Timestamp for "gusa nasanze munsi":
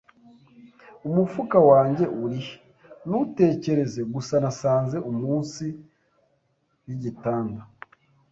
4.13-5.65